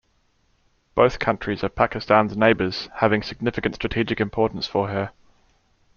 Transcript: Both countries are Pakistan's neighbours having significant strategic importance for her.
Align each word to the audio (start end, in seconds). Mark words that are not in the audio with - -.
Both 0.95 1.19
countries 1.19 1.63
are 1.63 1.69
Pakistan's 1.69 2.35
neighbours 2.35 2.89
having 2.95 3.21
significant 3.21 3.75
strategic 3.75 4.19
importance 4.19 4.65
for 4.65 4.87
her. 4.87 5.11